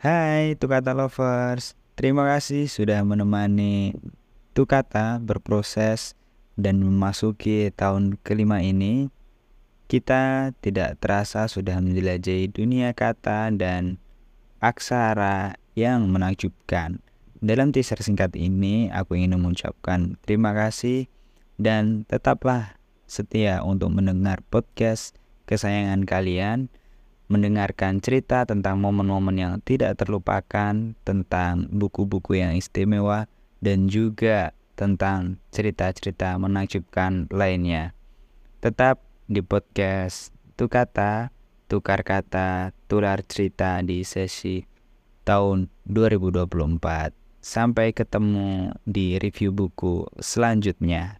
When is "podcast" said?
24.48-25.12, 39.46-40.34